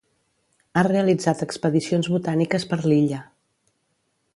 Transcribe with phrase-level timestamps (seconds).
[0.79, 3.25] Ha realitzat expedicions botàniques per l'illa.